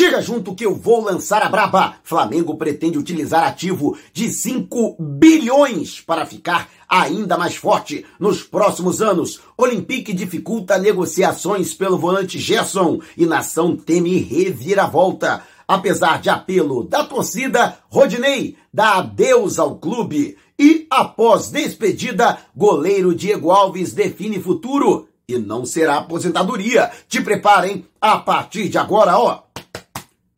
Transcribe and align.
Chega 0.00 0.22
junto 0.22 0.54
que 0.54 0.64
eu 0.64 0.74
vou 0.74 1.04
lançar 1.04 1.42
a 1.42 1.48
braba. 1.50 1.96
Flamengo 2.02 2.56
pretende 2.56 2.96
utilizar 2.96 3.44
ativo 3.44 3.98
de 4.14 4.32
5 4.32 4.96
bilhões 4.98 6.00
para 6.00 6.24
ficar 6.24 6.70
ainda 6.88 7.36
mais 7.36 7.54
forte 7.54 8.06
nos 8.18 8.42
próximos 8.42 9.02
anos. 9.02 9.42
Olympique 9.58 10.14
dificulta 10.14 10.78
negociações 10.78 11.74
pelo 11.74 11.98
volante 11.98 12.38
Gerson 12.38 12.98
e 13.14 13.26
nação 13.26 13.76
teme 13.76 14.16
reviravolta. 14.16 15.42
Apesar 15.68 16.18
de 16.18 16.30
apelo 16.30 16.82
da 16.82 17.04
torcida, 17.04 17.76
Rodinei 17.90 18.56
dá 18.72 18.94
adeus 18.94 19.58
ao 19.58 19.76
clube. 19.76 20.38
E 20.58 20.86
após 20.88 21.50
despedida, 21.50 22.38
goleiro 22.56 23.14
Diego 23.14 23.50
Alves 23.50 23.92
define 23.92 24.40
futuro. 24.40 25.08
E 25.28 25.36
não 25.36 25.66
será 25.66 25.98
aposentadoria. 25.98 26.90
Te 27.06 27.20
preparem 27.20 27.84
a 28.00 28.16
partir 28.16 28.70
de 28.70 28.78
agora, 28.78 29.18
ó. 29.18 29.49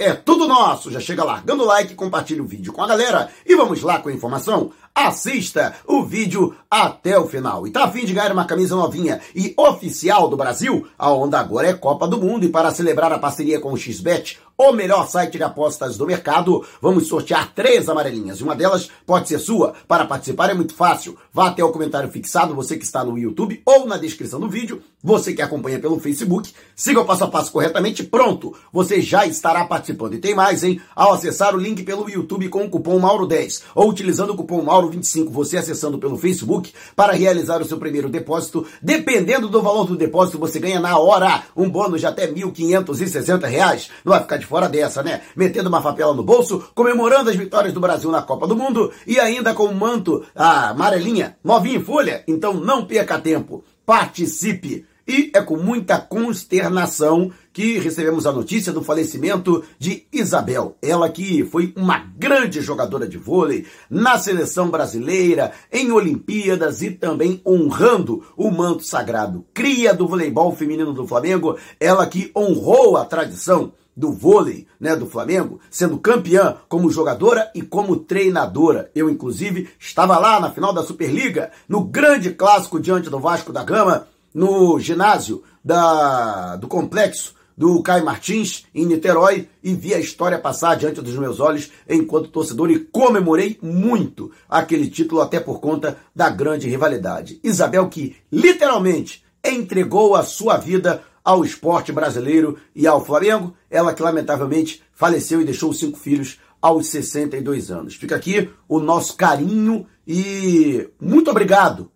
É 0.03 0.15
tudo 0.15 0.49
nosso. 0.49 0.91
Já 0.91 0.99
chega 0.99 1.23
largando 1.23 1.63
o 1.63 1.67
like, 1.67 1.95
compartilha 1.95 2.43
o 2.43 2.47
vídeo 2.47 2.73
com 2.73 2.83
a 2.83 2.89
galera 2.89 3.31
e 3.47 3.55
vamos 3.55 3.83
lá 3.83 4.01
com 4.01 4.09
a 4.09 4.13
informação. 4.13 4.73
Assista 4.95 5.75
o 5.87 6.05
vídeo 6.05 6.55
até 6.71 7.19
o 7.19 7.27
final. 7.27 7.67
E 7.67 7.71
tá 7.71 7.85
afim 7.85 8.05
de 8.05 8.13
ganhar 8.13 8.31
uma 8.31 8.45
camisa 8.45 8.77
novinha 8.77 9.21
e 9.35 9.55
oficial 9.57 10.29
do 10.29 10.37
Brasil? 10.37 10.87
A 10.99 11.11
onda 11.11 11.41
agora 11.41 11.69
é 11.69 11.73
Copa 11.73 12.07
do 12.07 12.21
Mundo 12.21 12.45
e 12.45 12.51
para 12.51 12.71
celebrar 12.71 13.11
a 13.11 13.19
parceria 13.19 13.59
com 13.59 13.73
o 13.73 13.77
XBET, 13.77 14.39
o 14.57 14.71
melhor 14.73 15.09
site 15.09 15.39
de 15.39 15.43
apostas 15.43 15.97
do 15.97 16.07
mercado, 16.07 16.65
vamos 16.81 17.09
sortear 17.09 17.53
três 17.55 17.89
amarelinhas. 17.89 18.41
Uma 18.41 18.55
delas 18.55 18.91
pode 19.07 19.29
ser 19.29 19.39
sua. 19.39 19.75
Para 19.89 20.05
participar 20.05 20.51
é 20.51 20.55
muito 20.55 20.75
fácil. 20.75 21.17
Vá 21.33 21.49
até 21.49 21.65
o 21.65 21.73
comentário 21.73 22.11
fixado, 22.11 22.55
você 22.55 22.77
que 22.77 22.85
está 22.85 23.03
no 23.03 23.19
YouTube 23.19 23.61
ou 23.65 23.87
na 23.87 23.97
descrição 23.97 24.39
do 24.39 24.49
vídeo, 24.49 24.83
você 25.03 25.33
que 25.33 25.43
acompanha 25.43 25.81
pelo 25.81 25.99
Facebook. 25.99 26.53
Siga 26.77 27.01
o 27.01 27.05
passo 27.05 27.25
a 27.25 27.29
passo 27.29 27.51
corretamente, 27.51 28.05
pronto. 28.05 28.55
Você 28.73 29.01
já 29.01 29.27
estará 29.27 29.65
participando. 29.65 30.15
E 30.15 30.19
tem 30.19 30.35
mais, 30.35 30.63
hein? 30.63 30.81
Ao 30.95 31.13
acessar 31.13 31.55
o 31.55 31.59
link 31.59 31.83
pelo 31.83 32.09
YouTube 32.09 32.49
com 32.49 32.65
o 32.65 32.71
cupom 32.71 33.01
Mauro10 33.01 33.63
ou 33.75 33.89
utilizando 33.89 34.31
o 34.31 34.37
cupom 34.37 34.63
Mauro 34.63 34.82
Mauro25, 34.83 35.31
você 35.31 35.57
acessando 35.57 35.99
pelo 35.99 36.19
Facebook, 36.19 36.73
para 36.97 37.13
realizar 37.13 37.61
o 37.61 37.65
seu 37.65 37.79
primeiro 37.79 38.09
depósito. 38.09 38.67
Dependendo 38.81 39.49
do 39.49 39.63
valor 39.63 39.87
do 39.87 39.97
depósito, 39.97 40.39
você 40.39 40.59
ganha 40.59 40.81
na 40.81 40.99
hora 40.99 41.45
um 41.57 41.69
bônus 41.69 42.01
de 42.01 42.07
até 42.07 42.27
1.560 42.27 43.45
reais. 43.47 43.91
Não 44.05 44.13
vai 44.13 44.21
ficar 44.21 44.37
de 44.37 44.47
fora 44.47 44.69
dessa, 44.69 45.03
né? 45.03 45.23
Metendo 45.37 45.69
uma 45.69 45.83
papela 45.83 46.15
no 46.15 46.23
bolso, 46.23 46.65
comemorando 46.75 47.31
as 47.31 47.37
vitórias 47.37 47.73
do 47.73 47.81
Brasil 47.81 48.11
na 48.11 48.23
Copa 48.23 48.47
do 48.47 48.57
Mundo 48.57 48.93
e 49.07 49.19
ainda 49.19 49.55
com 49.55 49.65
o 49.65 49.75
manto, 49.75 50.25
a 50.35 50.71
amarelinha, 50.71 51.37
novinha 51.43 51.79
em 51.79 51.85
folha. 51.85 52.25
Então 52.27 52.55
não 52.55 52.85
perca 52.85 53.19
tempo. 53.19 53.65
Participe! 53.87 54.87
E 55.07 55.33
é 55.35 55.43
com 55.43 55.57
muita 55.57 55.99
consternação 55.99 57.33
que 57.53 57.79
recebemos 57.79 58.27
a 58.27 58.33
notícia 58.33 58.73
do 58.73 58.83
falecimento 58.83 59.63
de 59.79 60.07
Isabel. 60.13 60.77
Ela 60.81 61.09
que 61.09 61.45
foi 61.45 61.73
uma 61.77 61.99
grande 61.99 62.61
jogadora 62.61 63.07
de 63.07 63.19
vôlei 63.19 63.67
na 63.91 64.19
seleção 64.19 64.71
brasileira, 64.71 65.53
em 65.71 65.93
Olimpíadas 65.93 66.83
e 66.83 66.91
também 66.91 67.41
honrando 67.47 68.25
o 68.37 68.51
manto 68.51 68.85
sagrado. 68.85 69.45
Cria 69.53 69.93
do 69.93 70.09
voleibol 70.09 70.55
feminino 70.57 70.93
do 70.93 71.07
Flamengo, 71.07 71.59
ela 71.79 72.07
que 72.07 72.33
honrou 72.35 72.97
a 72.97 73.05
tradição 73.05 73.73
do 73.95 74.11
vôlei, 74.11 74.67
né, 74.81 74.97
do 74.97 75.07
Flamengo, 75.07 75.61
sendo 75.71 75.99
campeã 75.99 76.57
como 76.67 76.91
jogadora 76.91 77.51
e 77.55 77.61
como 77.61 77.97
treinadora. 77.97 78.91
Eu, 78.95 79.11
inclusive, 79.11 79.69
estava 79.79 80.19
lá 80.19 80.41
na 80.41 80.51
final 80.51 80.73
da 80.73 80.83
Superliga, 80.83 81.51
no 81.69 81.85
grande 81.85 82.31
clássico 82.31 82.81
diante 82.81 83.11
do 83.11 83.21
Vasco 83.21 83.53
da 83.53 83.63
Gama, 83.63 84.07
no 84.35 84.79
ginásio 84.81 85.43
da, 85.63 86.57
do 86.57 86.67
complexo 86.67 87.35
do 87.57 87.83
Caio 87.83 88.05
Martins, 88.05 88.65
em 88.75 88.87
Niterói, 88.87 89.49
e 89.63 89.75
vi 89.75 89.95
a 89.95 90.01
história 90.01 90.39
passar 90.39 90.77
diante 90.77 91.01
dos 91.01 91.15
meus 91.17 91.41
olhos 91.41 91.71
enquanto 91.89 92.29
torcedor 92.29 92.71
e 92.71 92.79
comemorei 92.79 93.59
muito 93.63 94.31
aquele 94.49 94.89
título, 94.89 95.21
até 95.21 95.41
por 95.41 95.61
conta 95.61 95.97
da 96.15 96.29
grande 96.29 96.69
rivalidade. 96.69 97.41
Isabel, 97.43 97.89
que 97.89 98.17
literalmente 98.31 99.25
entregou 99.45 100.15
a 100.15 100.23
sua 100.23 100.57
vida 100.57 101.03
ao 101.25 101.45
esporte 101.45 101.93
brasileiro 101.93 102.59
e 102.75 102.87
ao 102.87 103.05
Flamengo, 103.05 103.55
ela 103.71 103.95
que 103.95 104.03
lamentavelmente 104.03 104.83
faleceu 104.93 105.41
e 105.41 105.45
deixou 105.45 105.73
cinco 105.73 105.99
filhos 105.99 106.39
aos 106.61 106.89
62 106.89 107.71
anos. 107.71 107.95
Fica 107.95 108.17
aqui 108.17 108.51
o 108.69 108.79
nosso 108.79 109.17
carinho 109.17 109.87
e 110.07 110.89
muito 111.01 111.31
obrigado 111.31 111.91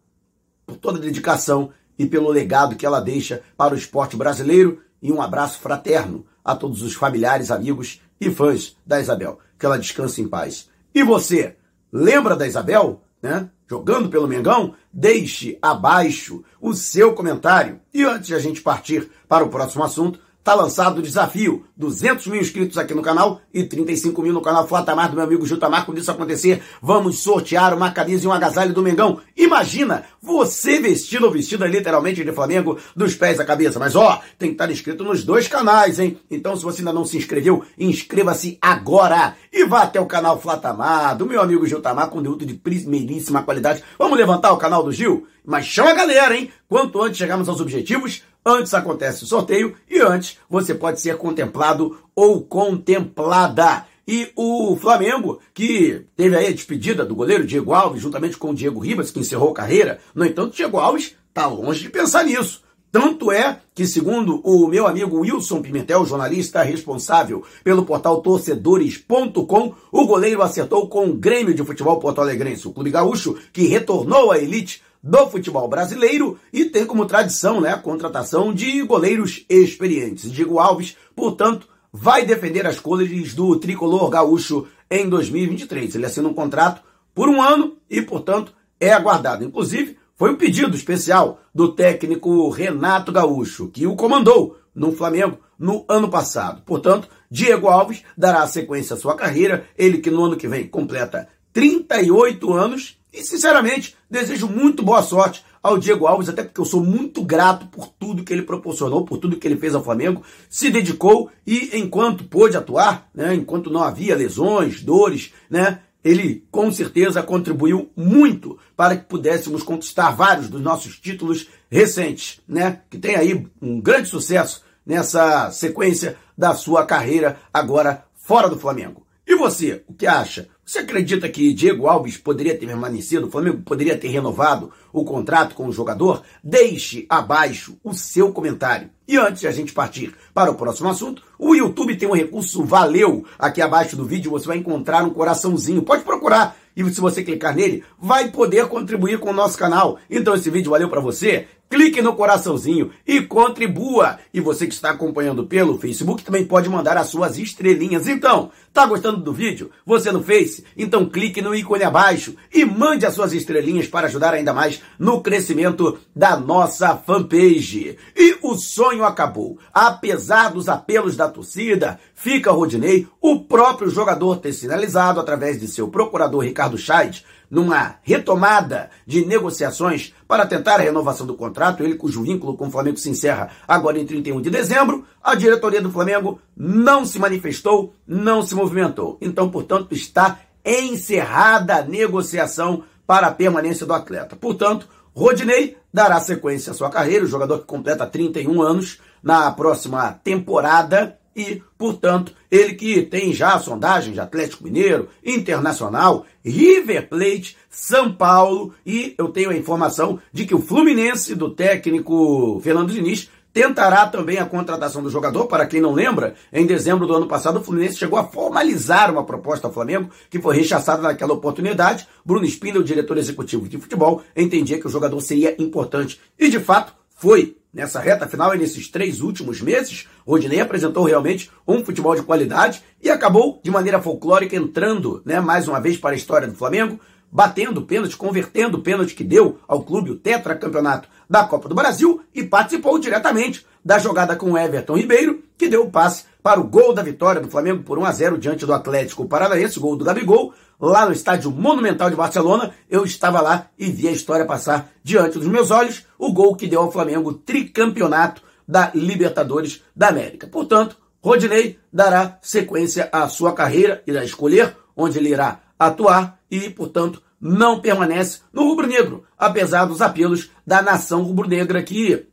por 0.66 0.76
toda 0.76 0.98
a 0.98 1.00
dedicação 1.00 1.70
e 1.98 2.06
pelo 2.06 2.30
legado 2.30 2.76
que 2.76 2.84
ela 2.84 3.00
deixa 3.00 3.42
para 3.56 3.74
o 3.74 3.78
esporte 3.78 4.16
brasileiro 4.16 4.80
e 5.06 5.12
um 5.12 5.22
abraço 5.22 5.60
fraterno 5.60 6.26
a 6.44 6.56
todos 6.56 6.82
os 6.82 6.94
familiares, 6.94 7.52
amigos 7.52 8.02
e 8.20 8.28
fãs 8.28 8.76
da 8.84 9.00
Isabel. 9.00 9.38
Que 9.56 9.64
ela 9.64 9.78
descanse 9.78 10.20
em 10.20 10.26
paz. 10.26 10.68
E 10.92 11.04
você, 11.04 11.54
lembra 11.92 12.34
da 12.34 12.44
Isabel, 12.44 13.00
né? 13.22 13.48
Jogando 13.70 14.08
pelo 14.08 14.26
Mengão? 14.26 14.74
Deixe 14.92 15.58
abaixo 15.62 16.42
o 16.60 16.74
seu 16.74 17.14
comentário. 17.14 17.80
E 17.94 18.02
antes 18.02 18.26
de 18.26 18.34
a 18.34 18.40
gente 18.40 18.60
partir 18.60 19.08
para 19.28 19.44
o 19.44 19.48
próximo 19.48 19.84
assunto, 19.84 20.18
Tá 20.46 20.54
lançado 20.54 20.98
o 20.98 21.02
desafio. 21.02 21.64
200 21.76 22.28
mil 22.28 22.40
inscritos 22.40 22.78
aqui 22.78 22.94
no 22.94 23.02
canal 23.02 23.40
e 23.52 23.64
35 23.64 24.22
mil 24.22 24.32
no 24.32 24.40
canal 24.40 24.64
Flatamar 24.64 25.10
do 25.10 25.16
meu 25.16 25.24
amigo 25.24 25.44
Jutamar. 25.44 25.84
Quando 25.84 25.98
isso 25.98 26.08
acontecer, 26.08 26.62
vamos 26.80 27.18
sortear 27.18 27.74
uma 27.74 27.90
camisa 27.90 28.24
e 28.24 28.28
um 28.28 28.32
agasalho 28.32 28.72
do 28.72 28.80
Mengão. 28.80 29.18
Imagina 29.36 30.04
você 30.22 30.78
vestido 30.78 31.26
ou 31.26 31.32
vestida 31.32 31.66
literalmente 31.66 32.22
de 32.22 32.30
Flamengo 32.30 32.78
dos 32.94 33.16
pés 33.16 33.40
à 33.40 33.44
cabeça. 33.44 33.80
Mas 33.80 33.96
ó, 33.96 34.22
tem 34.38 34.50
que 34.50 34.54
estar 34.54 34.70
inscrito 34.70 35.02
nos 35.02 35.24
dois 35.24 35.48
canais, 35.48 35.98
hein? 35.98 36.16
Então 36.30 36.54
se 36.54 36.62
você 36.62 36.78
ainda 36.80 36.92
não 36.92 37.04
se 37.04 37.16
inscreveu, 37.16 37.64
inscreva-se 37.76 38.56
agora. 38.62 39.34
E 39.52 39.64
vá 39.64 39.82
até 39.82 40.00
o 40.00 40.06
canal 40.06 40.40
Flatamar 40.40 41.16
do 41.16 41.26
meu 41.26 41.42
amigo 41.42 41.66
Jutamar, 41.66 42.08
conteúdo 42.08 42.46
de 42.46 42.54
primeiríssima 42.54 43.42
qualidade. 43.42 43.82
Vamos 43.98 44.16
levantar 44.16 44.52
o 44.52 44.58
canal 44.58 44.84
do 44.84 44.92
Gil? 44.92 45.26
Mas 45.44 45.66
chama 45.66 45.90
a 45.90 45.94
galera, 45.94 46.36
hein? 46.36 46.50
Quanto 46.68 47.02
antes 47.02 47.18
chegarmos 47.18 47.48
aos 47.48 47.60
objetivos, 47.60 48.22
Antes 48.48 48.72
acontece 48.74 49.24
o 49.24 49.26
sorteio 49.26 49.74
e 49.90 49.98
antes 49.98 50.38
você 50.48 50.72
pode 50.72 51.00
ser 51.00 51.16
contemplado 51.16 51.98
ou 52.14 52.42
contemplada. 52.42 53.84
E 54.06 54.30
o 54.36 54.76
Flamengo, 54.76 55.40
que 55.52 56.06
teve 56.14 56.36
aí 56.36 56.46
a 56.46 56.52
despedida 56.52 57.04
do 57.04 57.16
goleiro 57.16 57.44
Diego 57.44 57.74
Alves, 57.74 58.00
juntamente 58.00 58.36
com 58.36 58.50
o 58.50 58.54
Diego 58.54 58.78
Ribas, 58.78 59.10
que 59.10 59.18
encerrou 59.18 59.50
a 59.50 59.54
carreira, 59.54 59.98
no 60.14 60.24
entanto, 60.24 60.54
Diego 60.54 60.78
Alves 60.78 61.16
está 61.28 61.48
longe 61.48 61.82
de 61.82 61.88
pensar 61.88 62.22
nisso. 62.22 62.62
Tanto 62.92 63.32
é 63.32 63.60
que, 63.74 63.84
segundo 63.84 64.40
o 64.44 64.68
meu 64.68 64.86
amigo 64.86 65.18
Wilson 65.18 65.60
Pimentel, 65.60 66.06
jornalista 66.06 66.62
responsável 66.62 67.42
pelo 67.64 67.84
portal 67.84 68.22
torcedores.com, 68.22 69.74
o 69.90 70.06
goleiro 70.06 70.40
acertou 70.40 70.88
com 70.88 71.10
o 71.10 71.14
Grêmio 71.14 71.52
de 71.52 71.64
Futebol 71.64 71.98
Porto 71.98 72.20
Alegrense, 72.20 72.68
o 72.68 72.72
clube 72.72 72.92
gaúcho, 72.92 73.36
que 73.52 73.66
retornou 73.66 74.30
à 74.30 74.38
elite 74.38 74.82
do 75.06 75.30
futebol 75.30 75.68
brasileiro 75.68 76.36
e 76.52 76.64
tem 76.64 76.84
como 76.84 77.06
tradição 77.06 77.60
né, 77.60 77.70
a 77.70 77.78
contratação 77.78 78.52
de 78.52 78.82
goleiros 78.82 79.46
experientes. 79.48 80.30
Diego 80.32 80.58
Alves, 80.58 80.96
portanto, 81.14 81.68
vai 81.92 82.26
defender 82.26 82.66
as 82.66 82.80
cores 82.80 83.32
do 83.32 83.56
tricolor 83.56 84.10
gaúcho 84.10 84.66
em 84.90 85.08
2023. 85.08 85.94
Ele 85.94 86.06
assina 86.06 86.28
um 86.28 86.34
contrato 86.34 86.82
por 87.14 87.28
um 87.28 87.40
ano 87.40 87.76
e, 87.88 88.02
portanto, 88.02 88.52
é 88.80 88.92
aguardado. 88.92 89.44
Inclusive, 89.44 89.96
foi 90.16 90.32
um 90.32 90.36
pedido 90.36 90.74
especial 90.74 91.40
do 91.54 91.72
técnico 91.72 92.48
Renato 92.50 93.12
Gaúcho, 93.12 93.68
que 93.68 93.86
o 93.86 93.94
comandou 93.94 94.58
no 94.74 94.90
Flamengo 94.90 95.38
no 95.56 95.84
ano 95.88 96.08
passado. 96.08 96.62
Portanto, 96.66 97.08
Diego 97.30 97.68
Alves 97.68 98.02
dará 98.18 98.44
sequência 98.48 98.94
à 98.94 98.98
sua 98.98 99.14
carreira, 99.14 99.66
ele 99.78 99.98
que 99.98 100.10
no 100.10 100.24
ano 100.24 100.36
que 100.36 100.48
vem 100.48 100.66
completa 100.66 101.28
38 101.52 102.52
anos 102.52 102.98
e, 103.16 103.24
sinceramente, 103.24 103.96
desejo 104.10 104.46
muito 104.46 104.82
boa 104.82 105.02
sorte 105.02 105.42
ao 105.62 105.78
Diego 105.78 106.06
Alves, 106.06 106.28
até 106.28 106.44
porque 106.44 106.60
eu 106.60 106.64
sou 106.66 106.84
muito 106.84 107.22
grato 107.24 107.66
por 107.66 107.88
tudo 107.88 108.22
que 108.22 108.32
ele 108.32 108.42
proporcionou, 108.42 109.04
por 109.04 109.18
tudo 109.18 109.36
que 109.36 109.48
ele 109.48 109.56
fez 109.56 109.74
ao 109.74 109.82
Flamengo, 109.82 110.22
se 110.48 110.70
dedicou 110.70 111.30
e, 111.46 111.76
enquanto 111.78 112.24
pôde 112.24 112.56
atuar, 112.56 113.08
né, 113.14 113.34
enquanto 113.34 113.70
não 113.70 113.82
havia 113.82 114.14
lesões, 114.14 114.82
dores, 114.82 115.32
né, 115.50 115.80
ele 116.04 116.46
com 116.52 116.70
certeza 116.70 117.22
contribuiu 117.22 117.90
muito 117.96 118.58
para 118.76 118.96
que 118.96 119.06
pudéssemos 119.06 119.64
conquistar 119.64 120.10
vários 120.10 120.48
dos 120.48 120.60
nossos 120.60 121.00
títulos 121.00 121.48
recentes, 121.68 122.40
né, 122.46 122.82
que 122.88 122.98
tem 122.98 123.16
aí 123.16 123.46
um 123.60 123.80
grande 123.80 124.08
sucesso 124.08 124.62
nessa 124.84 125.50
sequência 125.50 126.16
da 126.38 126.54
sua 126.54 126.84
carreira 126.86 127.40
agora 127.52 128.04
fora 128.14 128.48
do 128.48 128.58
Flamengo. 128.58 129.04
E 129.26 129.34
você, 129.34 129.82
o 129.88 129.94
que 129.94 130.06
acha? 130.06 130.48
Você 130.66 130.80
acredita 130.80 131.28
que 131.28 131.52
Diego 131.52 131.86
Alves 131.86 132.16
poderia 132.16 132.58
ter 132.58 132.66
permanecido, 132.66 133.28
o 133.28 133.30
Flamengo 133.30 133.62
poderia 133.62 133.96
ter 133.96 134.08
renovado 134.08 134.72
o 134.92 135.04
contrato 135.04 135.54
com 135.54 135.68
o 135.68 135.72
jogador? 135.72 136.24
Deixe 136.42 137.06
abaixo 137.08 137.78
o 137.84 137.94
seu 137.94 138.32
comentário. 138.32 138.90
E 139.06 139.16
antes 139.16 139.42
de 139.42 139.46
a 139.46 139.52
gente 139.52 139.72
partir 139.72 140.12
para 140.34 140.50
o 140.50 140.56
próximo 140.56 140.88
assunto, 140.88 141.22
o 141.38 141.54
YouTube 141.54 141.94
tem 141.94 142.08
um 142.08 142.16
recurso 142.16 142.64
valeu. 142.64 143.24
Aqui 143.38 143.62
abaixo 143.62 143.94
do 143.94 144.04
vídeo 144.04 144.32
você 144.32 144.48
vai 144.48 144.56
encontrar 144.56 145.04
um 145.04 145.10
coraçãozinho. 145.10 145.82
Pode 145.82 146.02
procurar. 146.02 146.56
E 146.76 146.84
se 146.92 147.00
você 147.00 147.22
clicar 147.22 147.54
nele, 147.54 147.84
vai 147.96 148.32
poder 148.32 148.66
contribuir 148.66 149.20
com 149.20 149.30
o 149.30 149.32
nosso 149.32 149.56
canal. 149.56 149.98
Então 150.10 150.34
esse 150.34 150.50
vídeo 150.50 150.72
valeu 150.72 150.90
para 150.90 151.00
você. 151.00 151.46
Clique 151.68 152.02
no 152.02 152.14
coraçãozinho 152.14 152.90
e 153.06 153.20
contribua. 153.20 154.18
E 154.32 154.40
você 154.40 154.66
que 154.66 154.74
está 154.74 154.90
acompanhando 154.90 155.46
pelo 155.46 155.78
Facebook 155.78 156.22
também 156.22 156.44
pode 156.44 156.68
mandar 156.68 156.96
as 156.96 157.08
suas 157.08 157.38
estrelinhas. 157.38 158.08
Então, 158.08 158.50
tá 158.72 158.86
gostando 158.86 159.18
do 159.18 159.32
vídeo? 159.32 159.70
Você 159.84 160.12
no 160.12 160.22
Face? 160.22 160.64
Então 160.76 161.06
clique 161.06 161.40
no 161.40 161.54
ícone 161.54 161.84
abaixo 161.84 162.34
e 162.52 162.64
mande 162.64 163.06
as 163.06 163.14
suas 163.14 163.32
estrelinhas 163.32 163.88
para 163.88 164.06
ajudar 164.06 164.34
ainda 164.34 164.52
mais 164.52 164.82
no 164.98 165.20
crescimento 165.20 165.98
da 166.14 166.36
nossa 166.36 166.96
fanpage. 166.96 167.96
E 168.14 168.38
o 168.42 168.54
sonho 168.56 169.04
acabou. 169.04 169.58
Apesar 169.72 170.50
dos 170.50 170.68
apelos 170.68 171.16
da 171.16 171.28
torcida, 171.28 171.98
fica 172.14 172.52
Rodinei, 172.52 173.06
o 173.20 173.40
próprio 173.40 173.90
jogador 173.90 174.36
ter 174.36 174.52
sinalizado 174.52 175.20
através 175.20 175.58
de 175.58 175.68
seu 175.68 175.88
procurador 175.88 176.44
Ricardo 176.44 176.78
Scheid 176.78 177.24
numa 177.50 177.96
retomada 178.02 178.90
de 179.06 179.24
negociações 179.24 180.12
para 180.26 180.46
tentar 180.46 180.74
a 180.74 180.82
renovação 180.82 181.26
do 181.26 181.34
contrato, 181.34 181.82
ele 181.82 181.94
cujo 181.94 182.22
vínculo 182.22 182.56
com 182.56 182.68
o 182.68 182.70
Flamengo 182.70 182.96
se 182.96 183.10
encerra 183.10 183.50
agora 183.66 183.98
em 183.98 184.06
31 184.06 184.40
de 184.40 184.50
dezembro, 184.50 185.04
a 185.22 185.34
diretoria 185.34 185.80
do 185.80 185.90
Flamengo 185.90 186.40
não 186.56 187.04
se 187.04 187.18
manifestou, 187.18 187.94
não 188.06 188.42
se 188.42 188.54
movimentou. 188.54 189.16
Então, 189.20 189.48
portanto, 189.48 189.94
está 189.94 190.40
encerrada 190.64 191.76
a 191.76 191.82
negociação 191.82 192.82
para 193.06 193.28
a 193.28 193.32
permanência 193.32 193.86
do 193.86 193.92
atleta. 193.92 194.34
Portanto, 194.34 194.88
Rodinei 195.14 195.76
dará 195.92 196.20
sequência 196.20 196.72
à 196.72 196.74
sua 196.74 196.90
carreira, 196.90 197.24
o 197.24 197.28
jogador 197.28 197.60
que 197.60 197.64
completa 197.64 198.06
31 198.06 198.60
anos 198.60 199.00
na 199.22 199.50
próxima 199.50 200.20
temporada 200.22 201.16
e, 201.34 201.62
portanto, 201.78 202.32
ele 202.56 202.74
que 202.74 203.02
tem 203.02 203.32
já 203.32 203.54
a 203.54 203.58
sondagem 203.60 204.12
de 204.12 204.20
Atlético 204.20 204.64
Mineiro, 204.64 205.08
Internacional, 205.24 206.24
River 206.44 207.08
Plate, 207.08 207.56
São 207.68 208.12
Paulo 208.12 208.72
e 208.84 209.14
eu 209.18 209.28
tenho 209.28 209.50
a 209.50 209.56
informação 209.56 210.18
de 210.32 210.46
que 210.46 210.54
o 210.54 210.60
Fluminense 210.62 211.34
do 211.34 211.50
técnico 211.50 212.60
Fernando 212.62 212.92
Diniz 212.92 213.30
tentará 213.52 214.06
também 214.06 214.36
a 214.36 214.44
contratação 214.44 215.02
do 215.02 215.08
jogador. 215.08 215.46
Para 215.46 215.66
quem 215.66 215.80
não 215.80 215.92
lembra, 215.92 216.34
em 216.52 216.66
dezembro 216.66 217.06
do 217.06 217.14
ano 217.14 217.26
passado, 217.26 217.58
o 217.58 217.64
Fluminense 217.64 217.96
chegou 217.96 218.18
a 218.18 218.24
formalizar 218.24 219.10
uma 219.10 219.24
proposta 219.24 219.66
ao 219.66 219.72
Flamengo 219.72 220.10
que 220.28 220.38
foi 220.38 220.56
rechaçada 220.56 221.00
naquela 221.00 221.32
oportunidade. 221.32 222.06
Bruno 222.22 222.44
Spindler, 222.44 222.82
o 222.82 222.84
diretor 222.84 223.16
executivo 223.16 223.66
de 223.66 223.78
futebol, 223.78 224.22
entendia 224.36 224.78
que 224.78 224.86
o 224.86 224.90
jogador 224.90 225.18
seria 225.22 225.56
importante 225.58 226.20
e, 226.38 226.50
de 226.50 226.60
fato, 226.60 226.92
foi. 227.16 227.56
Nessa 227.76 228.00
reta 228.00 228.26
final 228.26 228.54
e 228.54 228.58
nesses 228.58 228.88
três 228.88 229.20
últimos 229.20 229.60
meses, 229.60 230.08
Rodinei 230.26 230.60
apresentou 230.60 231.04
realmente 231.04 231.50
um 231.68 231.84
futebol 231.84 232.14
de 232.14 232.22
qualidade 232.22 232.82
e 233.02 233.10
acabou 233.10 233.60
de 233.62 233.70
maneira 233.70 234.00
folclórica 234.00 234.56
entrando, 234.56 235.20
né, 235.26 235.40
mais 235.42 235.68
uma 235.68 235.78
vez 235.78 235.98
para 235.98 236.14
a 236.14 236.16
história 236.16 236.48
do 236.48 236.54
Flamengo, 236.54 236.98
batendo 237.30 237.82
pênalti, 237.82 238.16
convertendo 238.16 238.78
o 238.78 238.80
pênalti 238.80 239.14
que 239.14 239.22
deu 239.22 239.58
ao 239.68 239.82
clube 239.82 240.10
o 240.10 240.16
tetracampeonato 240.16 241.06
da 241.28 241.44
Copa 241.44 241.68
do 241.68 241.74
Brasil 241.74 242.22
e 242.34 242.42
participou 242.42 242.98
diretamente 242.98 243.66
da 243.84 243.98
jogada 243.98 244.34
com 244.34 244.56
Everton 244.56 244.96
Ribeiro, 244.96 245.42
que 245.56 245.68
deu 245.68 245.84
o 245.84 245.90
passe 245.90 246.24
para 246.42 246.60
o 246.60 246.64
gol 246.64 246.94
da 246.94 247.02
vitória 247.02 247.40
do 247.40 247.48
Flamengo 247.48 247.82
por 247.82 247.98
1 247.98 248.04
a 248.04 248.12
0 248.12 248.38
diante 248.38 248.64
do 248.64 248.72
Atlético 248.72 249.26
Paranaense, 249.26 249.80
gol 249.80 249.96
do 249.96 250.04
Gabigol, 250.04 250.54
lá 250.80 251.06
no 251.06 251.12
estádio 251.12 251.50
Monumental 251.50 252.08
de 252.08 252.16
Barcelona. 252.16 252.72
Eu 252.88 253.04
estava 253.04 253.40
lá 253.40 253.68
e 253.78 253.90
vi 253.90 254.06
a 254.08 254.12
história 254.12 254.44
passar 254.44 254.90
diante 255.02 255.38
dos 255.38 255.48
meus 255.48 255.70
olhos, 255.70 256.06
o 256.18 256.32
gol 256.32 256.54
que 256.54 256.68
deu 256.68 256.80
ao 256.80 256.92
Flamengo 256.92 257.32
tricampeonato 257.32 258.42
da 258.66 258.90
Libertadores 258.94 259.82
da 259.94 260.08
América. 260.08 260.46
Portanto, 260.46 260.96
Rodinei 261.22 261.78
dará 261.92 262.38
sequência 262.40 263.08
à 263.12 263.28
sua 263.28 263.52
carreira, 263.52 264.02
irá 264.06 264.24
escolher 264.24 264.76
onde 264.96 265.18
ele 265.18 265.30
irá 265.30 265.60
atuar 265.78 266.38
e, 266.50 266.70
portanto, 266.70 267.22
não 267.40 267.80
permanece 267.80 268.40
no 268.52 268.62
rubro-negro, 268.62 269.24
apesar 269.36 269.84
dos 269.84 270.00
apelos 270.00 270.50
da 270.66 270.80
nação 270.80 271.22
rubro-negra 271.22 271.82
que 271.82 272.26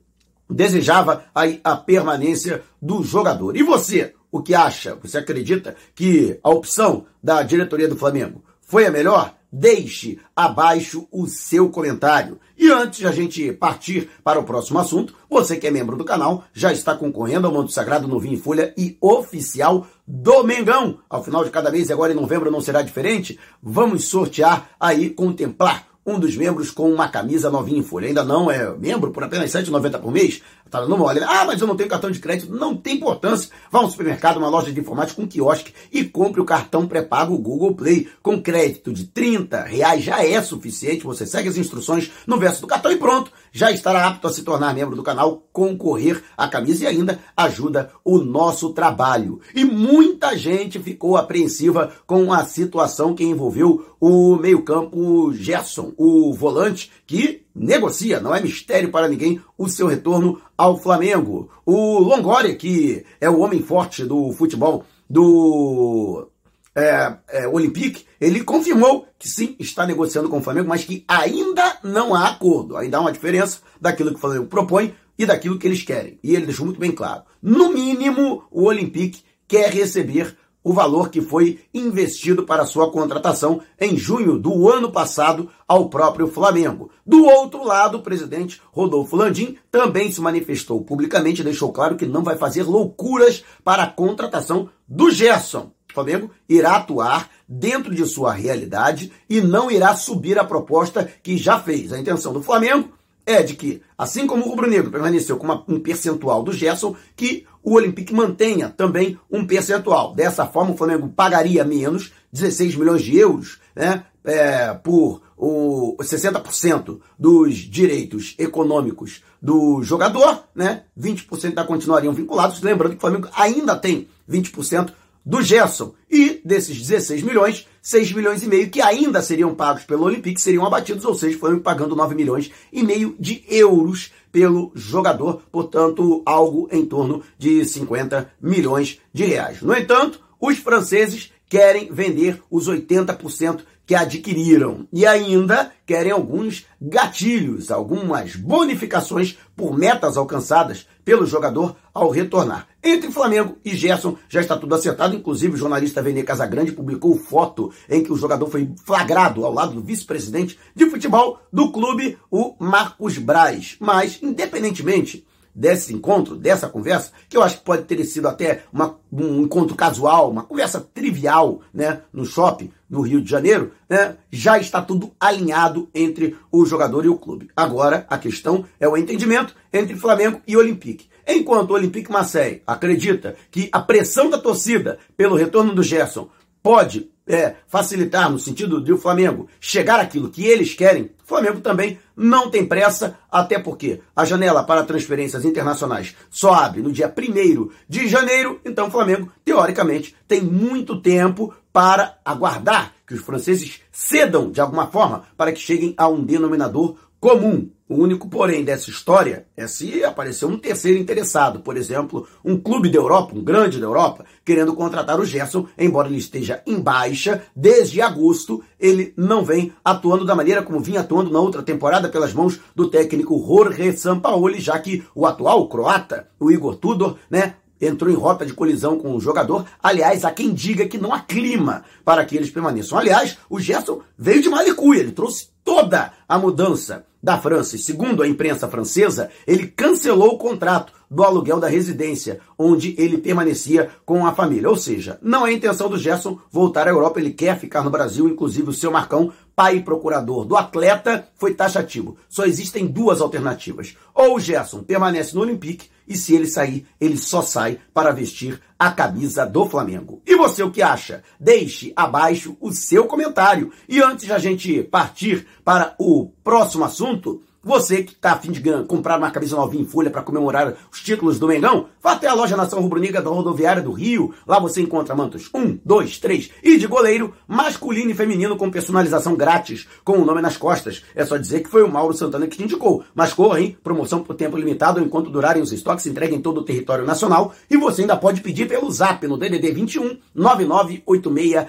desejava 0.54 1.26
a, 1.34 1.44
a 1.64 1.76
permanência 1.76 2.64
do 2.82 3.04
jogador. 3.04 3.58
E 3.58 3.64
você, 3.64 4.14
o 4.32 4.42
que 4.42 4.54
acha? 4.54 4.96
Você 5.02 5.18
acredita 5.18 5.76
que 5.94 6.40
a 6.44 6.50
opção 6.50 7.06
da 7.22 7.44
diretoria 7.44 7.88
do 7.88 7.98
Flamengo 7.98 8.44
foi 8.62 8.86
a 8.86 8.92
melhor? 8.92 9.36
Deixe 9.52 10.18
abaixo 10.36 11.08
o 11.12 11.28
seu 11.28 11.70
comentário. 11.70 12.40
E 12.58 12.72
antes 12.72 13.00
de 13.00 13.08
a 13.08 13.12
gente 13.12 13.54
partir 13.54 14.10
para 14.24 14.40
o 14.40 14.44
próximo 14.44 14.80
assunto, 14.80 15.14
você 15.30 15.58
que 15.58 15.68
é 15.68 15.72
membro 15.72 15.96
do 15.96 16.04
canal 16.04 16.46
já 16.52 16.74
está 16.74 16.96
concorrendo 16.96 17.46
ao 17.46 17.54
Manto 17.54 17.72
Sagrado 17.72 18.08
no 18.08 18.20
Vinho 18.20 18.34
em 18.34 18.40
Folha 18.40 18.74
e 18.76 18.98
oficial 19.00 19.86
do 20.08 20.44
Mengão. 20.44 20.98
Ao 21.08 21.24
final 21.24 21.44
de 21.44 21.52
cada 21.52 21.70
mês, 21.70 21.92
agora 21.92 22.14
em 22.14 22.16
novembro 22.16 22.50
não 22.50 22.62
será 22.62 22.82
diferente, 22.82 23.40
vamos 23.62 24.06
sortear 24.06 24.72
aí, 24.80 25.12
contemplar 25.12 25.93
um 26.06 26.20
dos 26.20 26.36
membros 26.36 26.70
com 26.72 26.92
uma 26.92 27.08
camisa 27.08 27.50
novinha 27.50 27.80
em 27.80 27.84
folha. 27.84 28.08
Ainda 28.08 28.24
não 28.24 28.52
é 28.52 28.76
membro 28.78 29.12
por 29.12 29.24
apenas 29.24 29.54
R$ 29.54 29.62
7,90 29.64 30.00
por 30.00 30.12
mês. 30.12 30.42
Tá 30.74 30.82
dando 30.82 30.98
mole. 30.98 31.20
Ah, 31.24 31.46
mas 31.46 31.62
eu 31.62 31.68
não 31.68 31.76
tenho 31.76 31.88
cartão 31.88 32.10
de 32.10 32.18
crédito. 32.18 32.52
Não 32.52 32.76
tem 32.76 32.96
importância. 32.96 33.48
Vá 33.72 33.78
ao 33.78 33.92
supermercado, 33.92 34.38
uma 34.38 34.50
loja 34.50 34.72
de 34.72 34.80
informática 34.80 35.22
um 35.22 35.28
quiosque 35.28 35.72
e 35.92 36.04
compre 36.04 36.42
o 36.42 36.46
cartão 36.46 36.88
pré-pago 36.88 37.38
Google 37.38 37.76
Play. 37.76 38.10
Com 38.24 38.42
crédito 38.42 38.92
de 38.92 39.06
30 39.06 39.62
reais 39.62 40.04
já 40.04 40.26
é 40.26 40.42
suficiente. 40.42 41.04
Você 41.04 41.28
segue 41.28 41.48
as 41.48 41.58
instruções 41.58 42.12
no 42.26 42.40
verso 42.40 42.62
do 42.62 42.66
cartão 42.66 42.92
e 42.92 42.98
pronto. 42.98 43.32
Já 43.52 43.70
estará 43.72 44.08
apto 44.08 44.28
a 44.28 44.34
se 44.34 44.42
tornar 44.42 44.74
membro 44.74 44.96
do 44.96 45.04
canal, 45.04 45.44
concorrer 45.54 46.24
à 46.36 46.48
camisa 46.48 46.86
e 46.86 46.88
ainda 46.88 47.20
ajuda 47.38 47.92
o 48.04 48.18
nosso 48.18 48.74
trabalho. 48.74 49.42
E 49.54 49.64
muita 49.64 50.36
gente 50.36 50.80
ficou 50.80 51.18
apreensiva 51.18 51.92
com 52.08 52.34
a 52.34 52.46
situação 52.46 53.14
que 53.14 53.24
envolveu 53.24 53.96
o 54.02 54.36
meio-campo 54.38 55.32
Gerson, 55.34 55.94
o 55.96 56.34
volante 56.34 56.92
que 57.06 57.43
negocia, 57.56 58.20
não 58.20 58.34
é 58.34 58.42
mistério 58.42 58.90
para 58.90 59.08
ninguém, 59.08 59.42
o 59.58 59.68
seu 59.68 59.88
retorno 59.88 60.42
ao 60.58 60.80
Flamengo. 60.80 61.50
O 61.66 62.00
Longoria, 62.00 62.56
que 62.56 63.06
é 63.20 63.30
o 63.30 63.40
homem 63.40 63.62
forte 63.62 64.06
do 64.06 64.32
futebol 64.32 64.86
do 65.10 66.28
é, 66.76 67.16
é, 67.30 67.48
Olympique, 67.48 68.06
ele 68.20 68.44
confirmou 68.44 69.08
que 69.20 69.30
sim, 69.30 69.56
está 69.60 69.86
negociando 69.86 70.30
com 70.30 70.38
o 70.38 70.42
Flamengo, 70.42 70.70
mas 70.70 70.84
que 70.84 71.04
ainda 71.08 71.78
não 71.84 72.16
há 72.16 72.30
acordo. 72.30 72.76
Ainda 72.76 72.98
há 72.98 73.02
uma 73.02 73.12
diferença 73.12 73.60
daquilo 73.80 74.10
que 74.10 74.18
o 74.18 74.20
Flamengo 74.20 74.48
propõe 74.48 74.96
e 75.18 75.26
daquilo 75.26 75.60
que 75.60 75.68
eles 75.68 75.84
querem. 75.84 76.18
E 76.24 76.36
ele 76.36 76.46
deixou 76.46 76.66
muito 76.66 76.80
bem 76.80 76.92
claro. 76.92 77.24
No 77.42 77.72
mínimo, 77.72 78.44
o 78.50 78.64
Olympique 78.64 79.24
quer 79.48 79.70
receber 79.70 80.36
o 80.64 80.74
valor 80.74 81.10
que 81.10 81.22
foi 81.22 81.60
investido 81.74 82.44
para 82.44 82.66
sua 82.66 82.90
contratação 82.92 83.62
em 83.80 83.98
junho 83.98 84.38
do 84.40 84.70
ano 84.70 84.92
passado 84.92 85.50
ao 85.68 85.90
próprio 85.90 86.28
Flamengo. 86.28 86.90
Do 87.06 87.26
outro 87.26 87.64
lado, 87.64 87.98
o 87.98 88.02
presidente 88.02 88.62
Rodolfo 88.72 89.16
Landim 89.16 89.58
também 89.72 90.12
se 90.12 90.22
manifestou 90.22 90.82
publicamente 90.82 91.42
e 91.42 91.44
deixou 91.44 91.72
claro 91.72 91.96
que 91.96 92.06
não 92.06 92.24
vai 92.24 92.38
fazer 92.38 92.64
loucuras 92.64 93.44
para 93.64 93.84
a 93.84 93.90
contratação 93.90 94.70
do 94.88 95.12
Gerson. 95.12 95.72
O 95.90 95.94
Flamengo 95.94 96.32
irá 96.50 96.78
atuar 96.78 97.30
dentro 97.48 97.94
de 97.94 98.04
sua 98.06 98.34
realidade 98.34 99.12
e 99.30 99.42
não 99.42 99.70
irá 99.70 99.96
subir 99.96 100.40
a 100.40 100.44
proposta 100.44 101.08
que 101.22 101.38
já 101.38 101.60
fez. 101.60 101.94
A 101.94 102.00
intenção 102.00 102.34
do 102.34 102.42
Flamengo 102.42 102.90
é 103.26 103.42
de 103.42 103.56
que, 103.56 103.82
assim 103.98 104.28
como 104.28 104.46
o 104.46 104.50
Rubro 104.50 104.70
Negro 104.70 104.92
permaneceu 104.92 105.38
com 105.38 105.46
uma, 105.46 105.64
um 105.68 105.80
percentual 105.80 106.44
do 106.44 106.52
Gerson, 106.52 106.96
que 107.16 107.46
o 107.64 107.74
Olympique 107.76 108.14
mantenha 108.14 108.70
também 108.70 109.18
um 109.32 109.46
percentual. 109.46 110.14
Dessa 110.14 110.46
forma, 110.46 110.74
o 110.74 110.78
Flamengo 110.78 111.08
pagaria 111.10 111.64
menos, 111.64 112.12
16 112.32 112.76
milhões 112.76 113.02
de 113.02 113.18
euros, 113.18 113.60
né, 113.76 114.04
é, 114.26 114.74
por 114.74 115.22
o 115.38 115.98
60% 116.00 117.00
dos 117.20 117.56
direitos 117.58 118.36
econômicos 118.38 119.24
do 119.42 119.84
jogador, 119.84 120.44
né, 120.56 120.84
20% 120.98 121.46
ainda 121.46 121.66
continuariam 121.66 122.14
vinculados. 122.14 122.62
Lembrando 122.62 122.92
que 122.92 122.98
o 122.98 123.02
Flamengo 123.02 123.28
ainda 123.36 123.76
tem 123.76 124.08
20% 124.30 124.94
do 125.26 125.42
Gerson. 125.42 125.94
E 126.10 126.42
desses 126.44 126.80
16 126.80 127.24
milhões, 127.24 127.68
6 127.82 128.12
milhões 128.14 128.44
e 128.44 128.48
meio 128.48 128.70
que 128.70 128.82
ainda 128.82 129.22
seriam 129.22 129.56
pagos 129.56 129.84
pelo 129.84 130.04
Olympique 130.04 130.42
seriam 130.42 130.66
abatidos, 130.66 131.06
ou 131.06 131.16
seja, 131.16 131.38
foram 131.38 131.60
pagando 131.60 131.96
9 131.96 132.16
milhões 132.16 132.52
e 132.72 132.84
meio 132.84 133.16
de 133.20 133.44
euros 133.48 134.12
pelo 134.32 134.72
jogador, 134.74 135.44
portanto, 135.52 136.24
algo 136.26 136.68
em 136.72 136.86
torno 136.86 137.24
de 137.38 137.64
50 137.64 138.32
milhões 138.42 139.00
de 139.14 139.26
reais. 139.26 139.62
No 139.62 139.76
entanto, 139.76 140.20
os 140.42 140.58
franceses 140.58 141.32
querem 141.48 141.94
vender 141.94 142.42
os 142.50 142.68
80% 142.68 143.62
que 143.94 143.96
adquiriram 143.96 144.88
e 144.92 145.06
ainda 145.06 145.72
querem 145.86 146.12
alguns 146.12 146.66
gatilhos, 146.82 147.70
algumas 147.70 148.36
bonificações 148.36 149.38
por 149.56 149.78
metas 149.78 150.18
alcançadas 150.18 150.88
pelo 151.06 151.28
jogador 151.28 151.76
ao 151.94 152.10
retornar. 152.10 152.68
Entre 152.84 153.12
Flamengo 153.12 153.56
e 153.64 153.76
Gerson 153.76 154.18
já 154.28 154.42
está 154.42 154.58
tudo 154.58 154.74
acertado, 154.74 155.16
inclusive 155.16 155.54
o 155.54 155.58
jornalista 155.58 156.02
Vene 156.02 156.24
Casagrande 156.24 156.72
publicou 156.72 157.16
foto 157.16 157.72
em 157.88 158.02
que 158.02 158.12
o 158.12 158.18
jogador 158.18 158.50
foi 158.50 158.74
flagrado 158.84 159.46
ao 159.46 159.54
lado 159.54 159.74
do 159.74 159.84
vice-presidente 159.84 160.58
de 160.74 160.90
futebol 160.90 161.40
do 161.52 161.72
clube, 161.72 162.18
o 162.32 162.56
Marcos 162.58 163.20
Braz. 163.20 163.76
Mas, 163.80 164.18
independentemente 164.24 165.24
desse 165.56 165.94
encontro, 165.94 166.36
dessa 166.36 166.68
conversa, 166.68 167.12
que 167.30 167.38
eu 167.38 167.44
acho 167.44 167.60
que 167.60 167.64
pode 167.66 167.84
ter 167.84 168.04
sido 168.06 168.28
até 168.28 168.64
uma, 168.74 168.98
um 169.12 169.44
encontro 169.44 169.76
casual, 169.76 170.32
uma 170.32 170.44
conversa 170.44 170.82
trivial, 170.82 171.62
né, 171.74 172.02
no 172.12 172.26
shopping, 172.26 172.72
no 172.94 173.02
Rio 173.02 173.20
de 173.20 173.30
Janeiro, 173.30 173.72
né, 173.90 174.16
já 174.32 174.60
está 174.60 174.80
tudo 174.80 175.12
alinhado 175.20 175.90
entre 175.96 176.38
o 176.52 176.64
jogador 176.64 177.04
e 177.04 177.10
o 177.10 177.18
clube. 177.18 177.50
Agora, 177.56 178.06
a 178.08 178.20
questão 178.20 178.66
é 178.80 178.88
o 178.88 178.96
entendimento 178.96 179.56
entre 179.74 179.96
Flamengo 179.96 180.40
e 180.48 180.56
Olympique. 180.56 181.10
Enquanto 181.28 181.72
o 181.72 181.74
Olympique 181.74 182.12
Marseille 182.12 182.62
acredita 182.68 183.36
que 183.50 183.68
a 183.72 183.80
pressão 183.80 184.30
da 184.30 184.38
torcida 184.38 185.00
pelo 185.18 185.36
retorno 185.36 185.74
do 185.74 185.82
Gerson 185.82 186.30
pode 186.62 187.10
é, 187.28 187.56
facilitar 187.68 188.30
no 188.30 188.38
sentido 188.38 188.82
de 188.82 188.92
o 188.92 188.98
Flamengo 188.98 189.48
chegar 189.60 190.00
àquilo 190.00 190.30
que 190.30 190.46
eles 190.46 190.74
querem, 190.74 191.04
o 191.04 191.28
Flamengo 191.28 191.62
também 191.62 192.00
não 192.16 192.50
tem 192.50 192.66
pressa, 192.66 193.18
até 193.32 193.58
porque 193.58 194.02
a 194.16 194.26
janela 194.26 194.64
para 194.64 194.84
transferências 194.84 195.46
internacionais 195.46 196.16
só 196.30 196.54
abre 196.54 196.82
no 196.82 196.92
dia 196.92 197.14
1 197.16 197.70
de 197.88 198.08
janeiro, 198.08 198.60
então 198.64 198.88
o 198.88 198.92
Flamengo, 198.92 199.32
teoricamente, 199.44 200.16
tem 200.28 200.42
muito 200.42 201.02
tempo 201.02 201.54
para 201.72 202.18
aguardar 202.24 202.94
que 203.08 203.14
os 203.14 203.22
franceses 203.22 203.82
cedam 203.92 204.52
de 204.52 204.62
alguma 204.62 204.88
forma 204.88 205.24
para 205.36 205.52
que 205.52 205.60
cheguem 205.60 205.94
a 205.98 206.08
um 206.08 206.24
denominador 206.24 206.96
comum. 207.24 207.70
O 207.88 207.96
único, 207.96 208.28
porém, 208.28 208.66
dessa 208.66 208.90
história 208.90 209.46
é 209.56 209.66
se 209.66 210.04
aparecer 210.04 210.46
um 210.46 210.58
terceiro 210.58 211.00
interessado, 211.00 211.62
por 211.62 211.78
exemplo, 211.78 212.28
um 212.44 212.60
clube 212.60 212.90
da 212.90 212.98
Europa, 212.98 213.34
um 213.34 213.42
grande 213.42 213.80
da 213.80 213.86
Europa, 213.86 214.26
querendo 214.44 214.74
contratar 214.74 215.18
o 215.22 215.26
Gerson, 215.26 215.66
embora 215.78 216.10
ele 216.10 216.18
esteja 216.18 216.62
em 216.68 216.82
baixa, 216.82 217.44
desde 217.56 218.02
agosto 218.02 218.62
ele 218.78 219.14
não 219.16 219.46
vem 219.46 219.72
atuando 219.86 220.26
da 220.26 220.36
maneira 220.36 220.64
como 220.64 220.82
vinha 220.82 221.00
atuando 221.00 221.32
na 221.32 221.40
outra 221.40 221.64
temporada 221.64 222.10
pelas 222.10 222.34
mãos 222.34 222.60
do 222.76 222.90
técnico 222.90 223.42
Jorge 223.48 223.94
Sampaoli, 223.94 224.60
já 224.60 224.78
que 224.80 225.02
o 225.16 225.26
atual 225.26 225.70
croata, 225.70 226.28
o 226.38 226.52
Igor 226.52 226.76
Tudor, 226.76 227.16
né, 227.30 227.54
entrou 227.80 228.12
em 228.12 228.16
rota 228.16 228.46
de 228.46 228.54
colisão 228.54 229.00
com 229.00 229.16
o 229.16 229.22
jogador. 229.22 229.66
Aliás, 229.82 230.26
há 230.26 230.32
quem 230.32 230.54
diga 230.54 230.88
que 230.88 230.98
não 230.98 231.14
há 231.14 231.22
clima 231.22 231.86
para 232.04 232.26
que 232.26 232.36
eles 232.36 232.50
permaneçam. 232.50 232.98
Aliás, 232.98 233.38
o 233.50 233.62
Gerson 233.62 234.02
veio 234.18 234.42
de 234.42 234.50
Malicuia, 234.50 235.00
ele 235.00 235.12
trouxe 235.14 235.54
toda 235.64 236.12
a 236.28 236.38
mudança 236.38 237.06
da 237.24 237.40
França. 237.40 237.78
E 237.78 237.80
segundo 237.80 238.22
a 238.22 238.28
imprensa 238.28 238.68
francesa, 238.68 239.30
ele 239.48 239.68
cancelou 239.68 240.34
o 240.34 240.38
contrato 240.38 240.92
do 241.10 241.24
aluguel 241.24 241.60
da 241.60 241.70
residência, 241.70 242.42
onde 242.58 242.96
ele 242.98 243.18
permanecia 243.18 243.90
com 244.06 244.26
a 244.26 244.34
família. 244.34 244.70
Ou 244.70 244.76
seja, 244.76 245.18
não 245.22 245.48
é 245.48 245.54
intenção 245.54 245.88
do 245.88 245.98
Gerson 245.98 246.38
voltar 246.52 246.88
à 246.88 246.92
Europa, 246.92 247.20
ele 247.20 247.32
quer 247.32 247.58
ficar 247.58 247.84
no 247.84 247.90
Brasil, 247.90 248.28
inclusive 248.28 248.70
o 248.70 248.74
seu 248.74 248.92
Marcão, 248.92 249.32
pai 249.56 249.80
procurador 249.80 250.44
do 250.44 250.58
atleta, 250.58 251.30
foi 251.36 251.54
taxativo. 251.54 252.18
Só 252.28 252.46
existem 252.46 252.88
duas 252.88 253.22
alternativas. 253.22 253.96
Ou 254.14 254.36
o 254.36 254.40
Gerson 254.40 254.84
permanece 254.84 255.36
no 255.36 255.42
Olympique, 255.42 255.90
e 256.08 256.16
se 256.16 256.36
ele 256.36 256.48
sair, 256.48 256.86
ele 257.00 257.18
só 257.18 257.42
sai 257.42 257.80
para 257.94 258.12
vestir 258.12 258.62
a 258.78 258.92
camisa 258.92 259.46
do 259.46 259.68
Flamengo. 259.68 260.22
E 260.26 260.36
você 260.36 260.64
o 260.64 260.72
que 260.72 260.82
acha? 260.82 261.24
Deixe 261.40 261.94
abaixo 261.96 262.58
o 262.60 262.72
seu 262.72 263.06
comentário. 263.06 263.72
E 263.88 264.02
antes 264.02 264.26
de 264.26 264.34
a 264.34 264.40
gente 264.40 264.84
partir 264.84 265.48
para 265.64 265.96
o 265.98 266.30
próximo 266.44 266.84
assunto, 266.84 267.42
você 267.64 268.04
que 268.04 268.12
está 268.12 268.34
afim 268.34 268.52
de 268.52 268.62
comprar 268.84 269.18
uma 269.18 269.32
camisa 269.32 269.56
novinha 269.56 269.84
em 269.84 269.88
folha 269.88 270.10
para 270.10 270.22
comemorar 270.22 270.76
os 270.92 271.00
títulos 271.02 271.40
do 271.40 271.48
Mengão, 271.48 271.88
vá 272.02 272.12
até 272.12 272.28
a 272.28 272.34
loja 272.34 272.58
Nação 272.58 272.82
Rubro-Negra 272.82 273.22
da 273.22 273.30
Rodoviária 273.30 273.82
do 273.82 273.92
Rio. 273.92 274.34
Lá 274.46 274.60
você 274.60 274.82
encontra 274.82 275.16
mantos 275.16 275.50
1, 275.54 275.80
2, 275.86 276.18
3 276.20 276.52
e 276.62 276.78
de 276.78 276.88
goleiro, 276.88 277.34
masculino 277.48 278.12
e 278.12 278.14
feminino 278.14 278.58
com 278.58 278.70
personalização 278.70 279.36
grátis, 279.36 279.88
com 280.04 280.18
o 280.18 280.26
nome 280.26 280.42
nas 280.42 280.58
costas. 280.58 281.04
É 281.16 281.26
só 281.26 281.38
dizer 281.38 281.62
que 281.62 281.70
foi 281.70 281.84
o 281.84 281.92
Mauro 281.92 282.14
Santana 282.14 282.48
que 282.48 282.58
te 282.58 282.64
indicou. 282.64 283.04
Mas 283.16 283.34
corra, 283.34 283.62
hein? 283.62 283.78
Promoção 283.82 284.22
por 284.22 284.36
tempo 284.36 284.58
limitado 284.58 285.00
enquanto 285.00 285.30
durarem 285.30 285.64
os 285.64 285.72
estoques 285.72 286.06
entregue 286.06 286.36
em 286.36 286.42
todo 286.42 286.60
o 286.60 286.66
território 286.66 287.06
nacional. 287.06 287.54
E 287.70 287.78
você 287.78 288.02
ainda 288.02 288.18
pode 288.18 288.42
pedir 288.42 288.68
pelo 288.68 288.92
zap 288.92 289.26
no 289.26 289.38
DDD 289.38 289.72
21 289.72 290.18
9986 290.36 291.68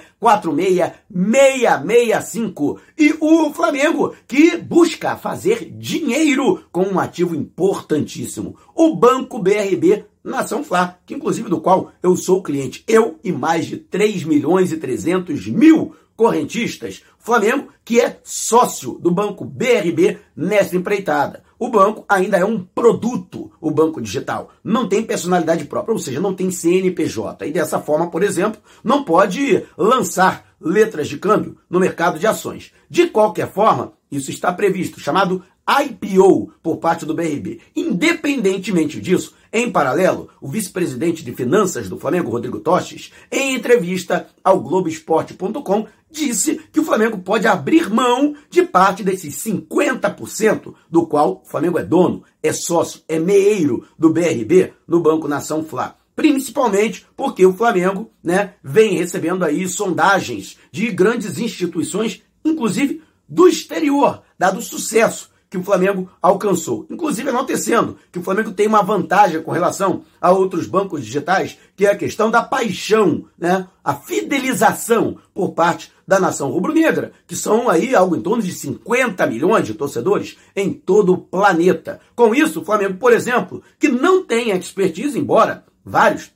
665. 1.11 2.81
E 2.99 3.15
o 3.21 3.53
Flamengo, 3.53 4.15
que 4.27 4.57
busca 4.57 5.17
fazer 5.17 5.71
dinheiro 5.85 6.65
com 6.73 6.85
um 6.85 6.99
ativo 6.99 7.37
importantíssimo, 7.37 8.57
o 8.75 8.97
Banco 8.97 9.39
BRB 9.39 10.07
Nação 10.25 10.65
Flá, 10.65 10.97
que 11.05 11.13
inclusive 11.13 11.51
do 11.51 11.61
qual 11.61 11.93
eu 12.03 12.17
sou 12.17 12.43
cliente, 12.43 12.83
eu 12.89 13.19
e 13.23 13.31
mais 13.31 13.67
de 13.67 13.77
3 13.77 14.25
milhões 14.25 14.73
e 14.73 14.79
300 14.79 15.47
mil 15.49 15.95
correntistas, 16.17 17.03
Flamengo, 17.19 17.69
que 17.85 18.01
é 18.01 18.19
sócio 18.25 18.93
do 18.95 19.11
Banco 19.11 19.45
BRB 19.45 20.19
nessa 20.35 20.75
empreitada. 20.75 21.45
O 21.59 21.69
banco 21.69 22.05
ainda 22.09 22.39
é 22.39 22.45
um 22.45 22.65
produto, 22.65 23.53
o 23.61 23.71
banco 23.71 24.01
digital. 24.01 24.53
Não 24.63 24.89
tem 24.89 25.03
personalidade 25.03 25.67
própria, 25.67 25.93
ou 25.93 25.99
seja, 25.99 26.21
não 26.21 26.35
tem 26.35 26.51
CNPJ. 26.51 27.47
E 27.47 27.53
dessa 27.53 27.79
forma, 27.79 28.11
por 28.11 28.23
exemplo, 28.23 28.61
não 28.83 29.05
pode 29.05 29.63
lançar 29.77 30.55
letras 30.61 31.09
de 31.09 31.19
câmbio 31.19 31.57
no 31.69 31.81
mercado 31.81 32.19
de 32.19 32.27
ações. 32.27 32.73
De 32.89 33.09
qualquer 33.09 33.51
forma, 33.53 33.93
isso 34.11 34.31
está 34.31 34.53
previsto, 34.53 35.01
chamado 35.01 35.43
IPO 35.67 36.53
por 36.63 36.77
parte 36.77 37.07
do 37.07 37.15
BRB. 37.15 37.61
Independentemente 37.75 39.01
disso, 39.01 39.35
em 39.53 39.71
paralelo, 39.71 40.29
o 40.41 40.49
vice-presidente 40.49 41.25
de 41.25 41.33
finanças 41.33 41.89
do 41.89 41.99
Flamengo, 41.99 42.31
Rodrigo 42.31 42.61
Tostes, 42.61 43.13
em 43.31 43.55
entrevista 43.55 44.29
ao 44.43 44.61
Globoesporte.com, 44.61 45.87
disse 46.11 46.61
que 46.73 46.81
o 46.81 46.85
Flamengo 46.85 47.19
pode 47.19 47.47
abrir 47.47 47.89
mão 47.89 48.35
de 48.51 48.63
parte 48.63 49.03
desses 49.03 49.35
50% 49.37 50.75
do 50.91 51.07
qual 51.07 51.43
o 51.45 51.49
Flamengo 51.49 51.79
é 51.79 51.85
dono, 51.85 52.25
é 52.43 52.53
sócio, 52.53 53.01
é 53.09 53.19
meeiro 53.19 53.87
do 53.99 54.11
BRB 54.11 54.73
no 54.87 55.01
Banco 55.01 55.29
Nação 55.29 55.65
Flá 55.65 55.97
principalmente 56.15 57.07
porque 57.17 57.45
o 57.45 57.53
Flamengo, 57.53 58.11
né, 58.23 58.55
vem 58.63 58.99
recebendo 58.99 59.45
aí 59.45 59.69
sondagens 59.69 60.57
de 60.71 60.91
grandes 60.91 61.39
instituições, 61.39 62.23
inclusive 62.45 63.03
do 63.29 63.49
exterior, 63.49 64.23
dado 64.39 64.59
o 64.59 64.63
sucesso 64.63 65.31
que 65.55 65.59
o 65.59 65.63
Flamengo 65.63 66.11
alcançou. 66.21 66.85
Inclusive 66.91 67.29
enaltecendo 67.29 67.97
que 68.11 68.19
o 68.19 68.23
Flamengo 68.25 68.51
tem 68.51 68.67
uma 68.67 68.83
vantagem 68.83 69.41
com 69.41 69.53
relação 69.53 70.03
a 70.21 70.33
outros 70.33 70.67
bancos 70.67 71.05
digitais, 71.05 71.57
que 71.77 71.87
é 71.87 71.93
a 71.93 71.97
questão 71.97 72.29
da 72.29 72.43
paixão, 72.43 73.27
né? 73.39 73.69
a 73.85 73.95
fidelização 73.95 75.17
por 75.33 75.53
parte 75.53 75.93
da 76.07 76.19
nação 76.19 76.51
rubro-negra, 76.51 77.13
que 77.25 77.37
são 77.37 77.71
aí 77.71 77.95
algo 77.95 78.17
em 78.17 78.21
torno 78.21 78.43
de 78.43 78.51
50 78.51 79.25
milhões 79.29 79.65
de 79.65 79.75
torcedores 79.75 80.37
em 80.57 80.73
todo 80.73 81.13
o 81.13 81.19
planeta. 81.19 82.01
Com 82.17 82.35
isso, 82.35 82.61
o 82.61 82.65
Flamengo, 82.65 82.99
por 82.99 83.13
exemplo, 83.13 83.63
que 83.79 83.89
não 83.89 84.25
tem 84.25 84.51
expertise, 84.51 85.17
embora 85.17 85.65
vários 85.85 86.33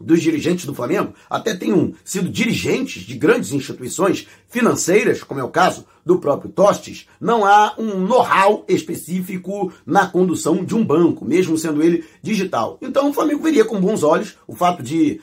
dos 0.00 0.20
dirigentes 0.22 0.66
do 0.66 0.74
Flamengo 0.74 1.14
até 1.28 1.54
tenham 1.54 1.94
sido 2.04 2.28
dirigentes 2.28 3.02
de 3.02 3.14
grandes 3.14 3.52
instituições 3.52 4.26
financeiras, 4.48 5.22
como 5.22 5.40
é 5.40 5.44
o 5.44 5.48
caso 5.48 5.86
do 6.04 6.18
próprio 6.18 6.50
Tostes, 6.50 7.08
não 7.20 7.44
há 7.44 7.74
um 7.78 7.98
know-how 8.00 8.64
específico 8.68 9.72
na 9.84 10.06
condução 10.06 10.64
de 10.64 10.74
um 10.74 10.84
banco, 10.84 11.24
mesmo 11.24 11.58
sendo 11.58 11.82
ele 11.82 12.04
digital. 12.22 12.78
Então 12.80 13.10
o 13.10 13.12
Flamengo 13.12 13.42
veria 13.42 13.64
com 13.64 13.80
bons 13.80 14.02
olhos 14.02 14.36
o 14.46 14.54
fato 14.54 14.82
de 14.82 15.20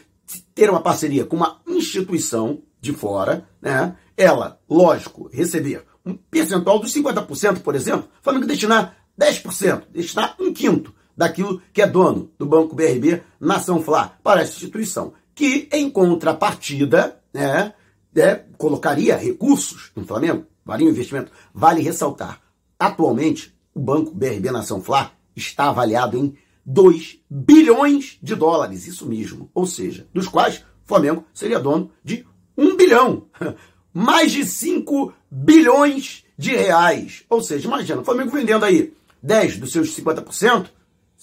ter 0.53 0.69
uma 0.69 0.81
parceria 0.81 1.25
com 1.25 1.35
uma 1.35 1.61
instituição 1.67 2.61
de 2.81 2.91
fora, 2.91 3.47
né? 3.61 3.95
Ela, 4.17 4.59
lógico, 4.69 5.29
receber 5.31 5.83
um 6.05 6.15
percentual 6.15 6.79
dos 6.79 6.93
50%, 6.93 7.59
por 7.59 7.75
exemplo, 7.75 8.09
o 8.19 8.23
Flamengo 8.23 8.45
destinar 8.45 8.97
10%, 9.19 9.83
destinar 9.91 10.35
um 10.39 10.53
quinto 10.53 10.93
daquilo 11.15 11.61
que 11.71 11.81
é 11.81 11.87
dono 11.87 12.31
do 12.37 12.45
Banco 12.45 12.75
BRB, 12.75 13.21
Nação 13.39 13.81
Flá, 13.81 14.17
para 14.23 14.41
essa 14.41 14.53
instituição, 14.53 15.13
que 15.35 15.67
em 15.71 15.89
contrapartida 15.89 17.19
né, 17.33 17.73
é, 18.15 18.43
colocaria 18.57 19.17
recursos 19.17 19.91
no 19.95 20.05
Flamengo, 20.05 20.45
valia 20.65 20.87
um 20.87 20.91
investimento. 20.91 21.31
Vale 21.53 21.81
ressaltar, 21.81 22.41
atualmente 22.79 23.53
o 23.73 23.79
Banco 23.79 24.13
BRB 24.13 24.51
Nação 24.51 24.81
Flá 24.81 25.11
está 25.35 25.69
avaliado 25.69 26.17
em 26.17 26.35
2 26.65 27.19
bilhões 27.29 28.17
de 28.21 28.35
dólares, 28.35 28.87
isso 28.87 29.05
mesmo, 29.05 29.49
ou 29.53 29.65
seja, 29.65 30.07
dos 30.13 30.27
quais 30.27 30.59
o 30.59 30.87
Flamengo 30.87 31.25
seria 31.33 31.59
dono 31.59 31.91
de 32.03 32.25
1 32.57 32.77
bilhão, 32.77 33.25
mais 33.93 34.31
de 34.31 34.45
5 34.45 35.13
bilhões 35.29 36.23
de 36.37 36.51
reais. 36.51 37.23
Ou 37.29 37.41
seja, 37.41 37.67
imagina, 37.67 38.01
o 38.01 38.05
Flamengo 38.05 38.31
vendendo 38.31 38.65
aí 38.65 38.93
10 39.21 39.57
dos 39.57 39.71
seus 39.71 39.95
50%, 39.95 40.67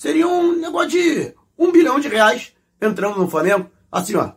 Seria 0.00 0.26
um 0.26 0.56
negócio 0.56 0.88
de 0.88 1.34
um 1.58 1.70
bilhão 1.70 2.00
de 2.00 2.08
reais 2.08 2.54
entrando 2.80 3.18
no 3.18 3.28
Flamengo, 3.28 3.68
assim, 3.92 4.16
ó, 4.16 4.30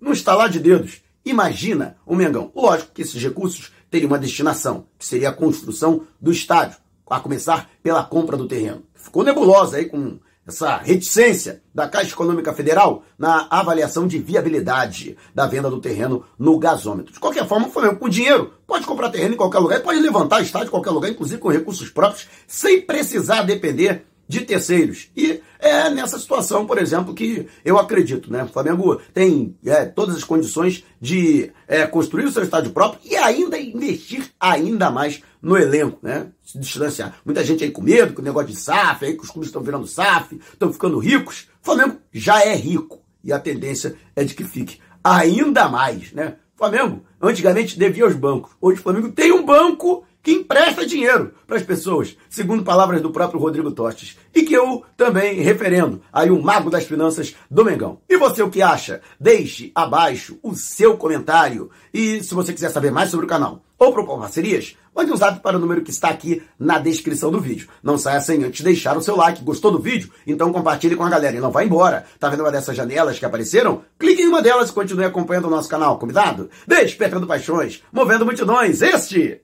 no 0.00 0.12
estalar 0.12 0.50
de 0.50 0.58
dedos. 0.58 1.02
Imagina 1.24 1.96
o 2.04 2.16
Mengão. 2.16 2.50
Lógico 2.52 2.90
que 2.92 3.02
esses 3.02 3.22
recursos 3.22 3.70
teriam 3.88 4.08
uma 4.08 4.18
destinação, 4.18 4.88
que 4.98 5.06
seria 5.06 5.28
a 5.28 5.32
construção 5.32 6.02
do 6.20 6.32
estádio, 6.32 6.78
a 7.08 7.20
começar 7.20 7.70
pela 7.80 8.02
compra 8.02 8.36
do 8.36 8.48
terreno. 8.48 8.82
Ficou 8.92 9.22
nebulosa 9.22 9.76
aí 9.76 9.84
com 9.84 10.18
essa 10.44 10.78
reticência 10.78 11.62
da 11.72 11.86
Caixa 11.86 12.10
Econômica 12.10 12.52
Federal 12.52 13.04
na 13.16 13.46
avaliação 13.48 14.08
de 14.08 14.18
viabilidade 14.18 15.16
da 15.32 15.46
venda 15.46 15.70
do 15.70 15.80
terreno 15.80 16.24
no 16.36 16.58
gasômetro. 16.58 17.12
De 17.12 17.20
qualquer 17.20 17.46
forma, 17.46 17.68
o 17.68 17.70
Flamengo 17.70 18.00
com 18.00 18.08
dinheiro 18.08 18.52
pode 18.66 18.84
comprar 18.84 19.10
terreno 19.10 19.34
em 19.34 19.38
qualquer 19.38 19.60
lugar, 19.60 19.80
pode 19.80 20.00
levantar 20.00 20.42
estádio 20.42 20.66
em 20.66 20.72
qualquer 20.72 20.90
lugar, 20.90 21.08
inclusive 21.08 21.40
com 21.40 21.50
recursos 21.50 21.88
próprios, 21.88 22.26
sem 22.48 22.80
precisar 22.80 23.44
depender 23.44 24.06
de 24.28 24.40
terceiros. 24.40 25.10
E 25.16 25.40
é 25.58 25.90
nessa 25.90 26.18
situação, 26.18 26.66
por 26.66 26.78
exemplo, 26.78 27.14
que 27.14 27.46
eu 27.64 27.78
acredito, 27.78 28.30
né? 28.30 28.44
O 28.44 28.48
Flamengo 28.48 29.00
tem 29.12 29.56
é, 29.64 29.84
todas 29.84 30.16
as 30.16 30.24
condições 30.24 30.84
de 31.00 31.50
é, 31.66 31.86
construir 31.86 32.24
o 32.24 32.30
seu 32.30 32.42
estádio 32.42 32.72
próprio 32.72 33.00
e 33.04 33.16
ainda 33.16 33.58
investir 33.58 34.24
ainda 34.38 34.90
mais 34.90 35.22
no 35.40 35.56
elenco, 35.56 35.98
né? 36.02 36.28
Se 36.42 36.58
distanciar. 36.58 37.16
Muita 37.24 37.44
gente 37.44 37.64
aí 37.64 37.70
com 37.70 37.82
medo, 37.82 38.14
com 38.14 38.22
o 38.22 38.24
negócio 38.24 38.48
de 38.48 38.56
SAF, 38.56 39.04
aí 39.04 39.14
que 39.14 39.24
os 39.24 39.30
clubes 39.30 39.48
estão 39.48 39.62
virando 39.62 39.86
SAF, 39.86 40.38
estão 40.52 40.72
ficando 40.72 40.98
ricos. 40.98 41.48
O 41.62 41.64
Flamengo 41.64 41.98
já 42.12 42.42
é 42.42 42.54
rico 42.54 43.02
e 43.22 43.32
a 43.32 43.38
tendência 43.38 43.96
é 44.14 44.24
de 44.24 44.34
que 44.34 44.44
fique 44.44 44.78
ainda 45.02 45.68
mais, 45.68 46.12
né? 46.12 46.36
O 46.54 46.58
Flamengo 46.58 47.02
antigamente 47.20 47.78
devia 47.78 48.04
aos 48.04 48.14
bancos. 48.14 48.52
Hoje 48.60 48.78
o 48.78 48.82
Flamengo 48.82 49.10
tem 49.10 49.32
um 49.32 49.44
banco 49.44 50.04
que 50.24 50.32
empresta 50.32 50.86
dinheiro 50.86 51.34
para 51.46 51.58
as 51.58 51.62
pessoas, 51.62 52.16
segundo 52.30 52.64
palavras 52.64 53.02
do 53.02 53.10
próprio 53.10 53.38
Rodrigo 53.38 53.70
Tostes, 53.70 54.16
e 54.34 54.42
que 54.42 54.54
eu 54.54 54.82
também 54.96 55.42
referendo, 55.42 56.00
aí 56.10 56.30
um 56.30 56.40
mago 56.40 56.70
das 56.70 56.84
finanças 56.84 57.36
do 57.50 57.62
Mengão. 57.62 58.00
E 58.08 58.16
você 58.16 58.42
o 58.42 58.50
que 58.50 58.62
acha? 58.62 59.02
Deixe 59.20 59.70
abaixo 59.74 60.38
o 60.42 60.54
seu 60.54 60.96
comentário. 60.96 61.70
E 61.92 62.22
se 62.24 62.34
você 62.34 62.54
quiser 62.54 62.70
saber 62.70 62.90
mais 62.90 63.10
sobre 63.10 63.26
o 63.26 63.28
canal 63.28 63.62
ou 63.78 63.92
propor 63.92 64.18
parcerias, 64.18 64.76
mande 64.94 65.12
um 65.12 65.16
zap 65.16 65.40
para 65.40 65.56
o 65.56 65.60
número 65.60 65.82
que 65.82 65.90
está 65.90 66.08
aqui 66.08 66.42
na 66.58 66.78
descrição 66.78 67.30
do 67.30 67.40
vídeo. 67.40 67.68
Não 67.82 67.98
saia 67.98 68.20
sem 68.20 68.42
antes 68.44 68.62
deixar 68.62 68.96
o 68.96 69.02
seu 69.02 69.16
like. 69.16 69.42
Gostou 69.42 69.70
do 69.70 69.78
vídeo? 69.78 70.10
Então 70.26 70.52
compartilhe 70.52 70.96
com 70.96 71.04
a 71.04 71.10
galera 71.10 71.36
e 71.36 71.40
não 71.40 71.50
vá 71.50 71.64
embora. 71.64 72.06
Tá 72.18 72.28
vendo 72.28 72.40
uma 72.40 72.52
dessas 72.52 72.76
janelas 72.76 73.18
que 73.18 73.26
apareceram? 73.26 73.82
Clique 73.98 74.22
em 74.22 74.28
uma 74.28 74.40
delas 74.40 74.70
e 74.70 74.72
continue 74.72 75.04
acompanhando 75.04 75.46
o 75.46 75.50
nosso 75.50 75.68
canal, 75.68 75.98
convidado? 75.98 76.48
Despertando 76.66 77.26
paixões, 77.26 77.82
movendo 77.92 78.24
multidões. 78.24 78.80
Este 78.80 79.40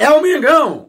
é 0.00 0.10
o 0.10 0.22
Mengão! 0.22 0.78